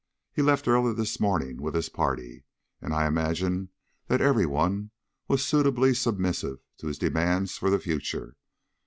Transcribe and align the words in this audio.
He 0.33 0.41
left 0.41 0.67
early 0.67 0.95
this 0.95 1.19
morning 1.19 1.61
with 1.61 1.75
his 1.75 1.87
party, 1.87 2.43
and 2.81 2.91
I 2.91 3.05
imagine 3.05 3.69
that 4.07 4.19
everyone 4.19 4.89
was 5.27 5.45
suitably 5.45 5.93
submissive 5.93 6.57
to 6.79 6.87
his 6.87 6.97
demands 6.97 7.55
for 7.59 7.69
the 7.69 7.77
future. 7.77 8.35